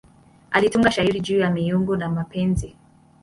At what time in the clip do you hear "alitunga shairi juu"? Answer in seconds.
0.51-1.39